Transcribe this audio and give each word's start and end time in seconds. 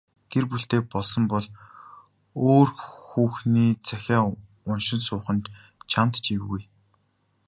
Чи 0.29 0.33
гэр 0.35 0.45
бүлтэй 0.49 0.81
болсон 0.93 1.23
бол 1.33 1.45
өөр 2.51 2.69
хүүхний 3.09 3.71
захиа 3.87 4.19
уншин 4.69 4.99
суух 5.07 5.27
нь 5.35 5.47
чамд 5.91 6.13
ч 6.23 6.25
эвгүй. 6.37 6.61